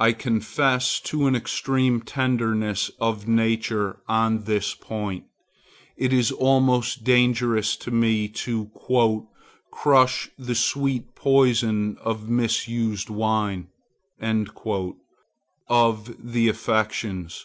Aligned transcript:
I 0.00 0.12
confess 0.12 0.98
to 1.00 1.26
an 1.26 1.36
extreme 1.36 2.00
tenderness 2.00 2.90
of 2.98 3.28
nature 3.28 4.00
on 4.08 4.44
this 4.44 4.74
point. 4.74 5.24
It 5.98 6.14
is 6.14 6.32
almost 6.32 7.04
dangerous 7.04 7.76
to 7.84 7.90
me 7.90 8.26
to 8.28 8.70
"crush 9.70 10.30
the 10.38 10.54
sweet 10.54 11.14
poison 11.14 11.98
of 12.00 12.30
misused 12.30 13.10
wine" 13.10 13.68
of 14.18 14.94
the 16.18 16.48
affections. 16.48 17.44